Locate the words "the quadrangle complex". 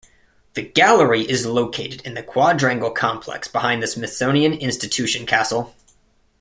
2.15-3.47